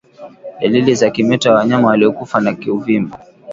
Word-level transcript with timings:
Dalili 0.61 0.95
za 0.95 1.09
kimeta 1.11 1.51
wa 1.51 1.57
wanyama 1.57 1.87
waliokufa 1.87 2.41
ni 2.41 2.55
kuvimba 2.55 3.19